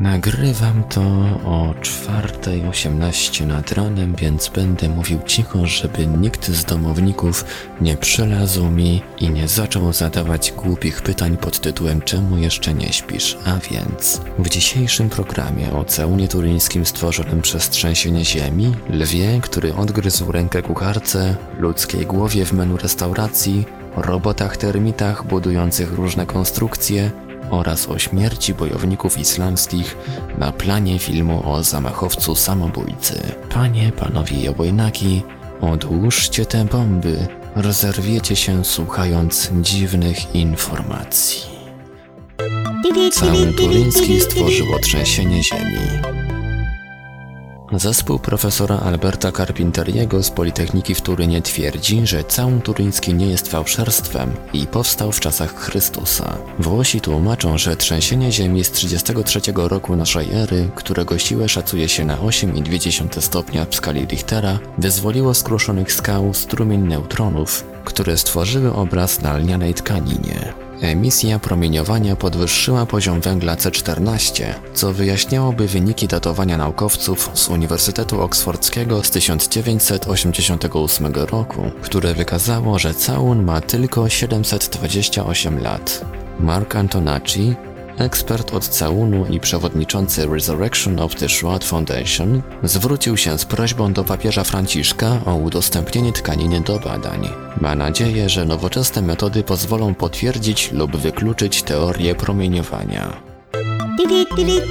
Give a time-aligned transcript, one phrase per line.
[0.00, 1.00] Nagrywam to
[1.44, 7.44] o 4.18 nad ranem, więc będę mówił cicho, żeby nikt z domowników
[7.80, 13.38] nie przelazł mi i nie zaczął zadawać głupich pytań pod tytułem czemu jeszcze nie śpisz,
[13.44, 20.32] a więc w dzisiejszym programie o całunie turyńskim stworzonym przez trzęsienie ziemi, lwie, który odgryzł
[20.32, 23.64] rękę kucharce, ludzkiej głowie w menu restauracji,
[23.96, 27.10] robotach termitach budujących różne konstrukcje,
[27.50, 29.96] oraz o śmierci bojowników islamskich
[30.38, 33.22] na planie filmu o zamachowcu samobójcy.
[33.54, 35.22] Panie, panowie i obojnaki,
[35.60, 41.50] odłóżcie te bomby, rozerwiecie się słuchając dziwnych informacji.
[43.12, 46.19] Całun turyński stworzyło trzęsienie ziemi.
[47.72, 54.32] Zespół profesora Alberta Carpinteriego z Politechniki w Turynie twierdzi, że całun turyński nie jest fałszerstwem
[54.52, 56.38] i powstał w czasach Chrystusa.
[56.58, 62.16] Włosi tłumaczą, że trzęsienie ziemi z 33 roku naszej ery, którego siłę szacuje się na
[62.16, 69.36] 8,2 stopnia w skali Richtera, wyzwoliło z kruszonych skał strumień neutronów, które stworzyły obraz na
[69.36, 70.69] lnianej tkaninie.
[70.80, 79.10] Emisja promieniowania podwyższyła poziom węgla C14, co wyjaśniałoby wyniki datowania naukowców z Uniwersytetu Oksfordzkiego z
[79.10, 86.04] 1988 roku, które wykazało, że całun ma tylko 728 lat.
[86.40, 87.54] Mark Antonacci,
[87.98, 94.04] ekspert od całunu i przewodniczący Resurrection of the Shroud Foundation, zwrócił się z prośbą do
[94.04, 97.28] papieża Franciszka o udostępnienie tkaniny do badań.
[97.60, 103.30] Ma nadzieję, że nowoczesne metody pozwolą potwierdzić lub wykluczyć teorię promieniowania.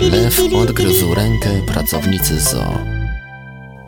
[0.00, 2.78] Lew odgryzł rękę pracownicy zoo.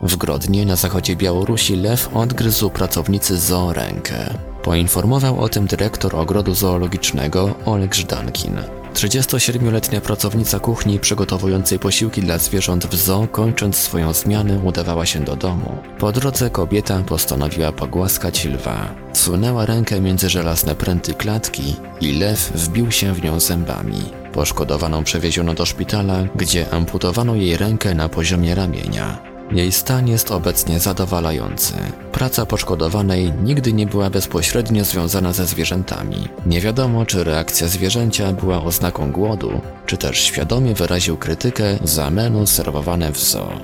[0.03, 4.33] W Grodnie na zachodzie Białorusi lew odgryzł pracownicy zoo rękę.
[4.63, 8.80] Poinformował o tym dyrektor ogrodu zoologicznego Oleg Żdankin.
[8.93, 15.35] 37-letnia pracownica kuchni przygotowującej posiłki dla zwierząt w zoo, kończąc swoją zmianę, udawała się do
[15.35, 15.77] domu.
[15.99, 18.95] Po drodze kobieta postanowiła pogłaskać lwa.
[19.13, 24.01] Wsunęła rękę między żelazne pręty klatki i lew wbił się w nią zębami.
[24.33, 29.30] Poszkodowaną przewieziono do szpitala, gdzie amputowano jej rękę na poziomie ramienia.
[29.51, 31.73] Jej stan jest obecnie zadowalający.
[32.11, 36.27] Praca poszkodowanej nigdy nie była bezpośrednio związana ze zwierzętami.
[36.45, 42.47] Nie wiadomo, czy reakcja zwierzęcia była oznaką głodu, czy też świadomie wyraził krytykę za menu
[42.47, 43.51] serwowane w zoo.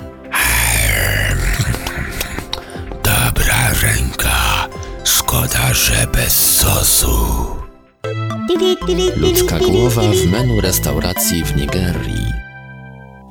[3.04, 4.68] Dobra ręka,
[5.04, 7.46] szkoda, że bez sosu.
[9.16, 12.47] Ludzka głowa w menu restauracji w Nigerii.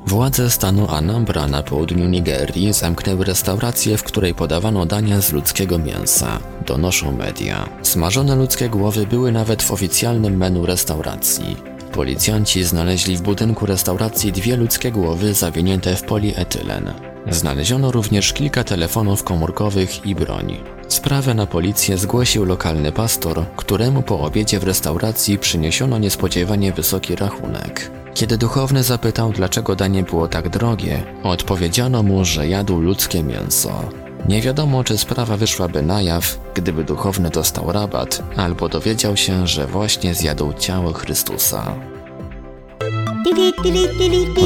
[0.08, 6.40] Władze stanu Anambra na południu Nigerii zamknęły restaurację, w której podawano dania z ludzkiego mięsa,
[6.66, 7.70] donoszą media.
[7.84, 11.56] Smażone ludzkie głowy były nawet w oficjalnym menu restauracji.
[11.92, 16.94] Policjanci znaleźli w budynku restauracji dwie ludzkie głowy zawinięte w polietylen.
[17.30, 20.58] Znaleziono również kilka telefonów komórkowych i broń.
[20.88, 27.97] Sprawę na policję zgłosił lokalny pastor, któremu po obiedzie w restauracji przyniesiono niespodziewanie wysoki rachunek.
[28.18, 33.90] Kiedy duchowny zapytał, dlaczego danie było tak drogie, odpowiedziano mu, że jadł ludzkie mięso.
[34.28, 39.68] Nie wiadomo, czy sprawa wyszłaby na jaw, gdyby duchowny dostał rabat, albo dowiedział się, że
[39.68, 41.76] właśnie zjadł ciało Chrystusa.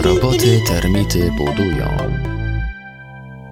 [0.03, 1.87] Roboty termity budują.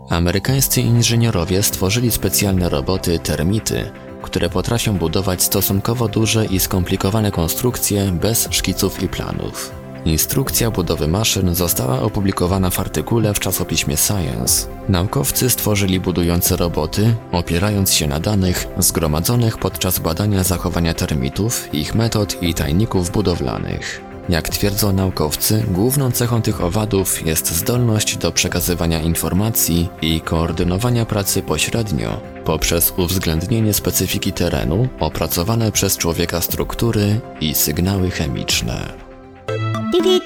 [0.09, 3.91] Amerykańscy inżynierowie stworzyli specjalne roboty termity,
[4.21, 9.78] które potrafią budować stosunkowo duże i skomplikowane konstrukcje bez szkiców i planów.
[10.05, 14.67] Instrukcja budowy maszyn została opublikowana w artykule w czasopiśmie Science.
[14.89, 22.43] Naukowcy stworzyli budujące roboty, opierając się na danych zgromadzonych podczas badania zachowania termitów, ich metod
[22.43, 24.01] i tajników budowlanych.
[24.29, 31.41] Jak twierdzą naukowcy, główną cechą tych owadów jest zdolność do przekazywania informacji i koordynowania pracy
[31.41, 39.08] pośrednio poprzez uwzględnienie specyfiki terenu, opracowane przez człowieka struktury i sygnały chemiczne.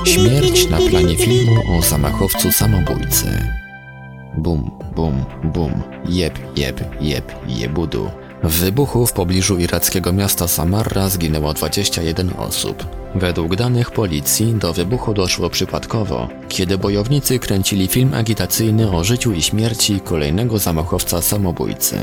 [0.06, 3.26] Śmierć na planie filmu o zamachowcu samobójcy.
[4.38, 8.10] Bum, bum, bum, jeb, jeb, jeb, jebudu.
[8.44, 12.86] W wybuchu w pobliżu irackiego miasta Samarra zginęło 21 osób.
[13.16, 19.42] Według danych policji do wybuchu doszło przypadkowo, kiedy bojownicy kręcili film agitacyjny o życiu i
[19.42, 21.98] śmierci kolejnego zamachowca samobójcy.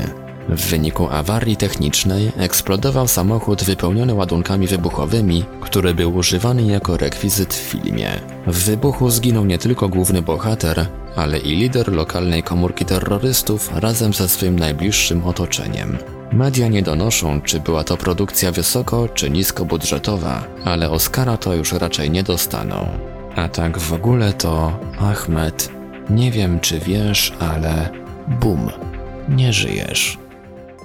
[0.49, 7.57] W wyniku awarii technicznej eksplodował samochód wypełniony ładunkami wybuchowymi, który był używany jako rekwizyt w
[7.57, 8.09] filmie.
[8.47, 10.85] W wybuchu zginął nie tylko główny bohater,
[11.15, 15.97] ale i lider lokalnej komórki terrorystów razem ze swym najbliższym otoczeniem.
[16.31, 22.11] Media nie donoszą, czy była to produkcja wysoko czy niskobudżetowa, ale Oscara to już raczej
[22.11, 22.87] nie dostaną.
[23.35, 25.69] A tak w ogóle to Ahmed,
[26.09, 27.89] nie wiem czy wiesz, ale
[28.41, 28.69] bum,
[29.29, 30.20] nie żyjesz.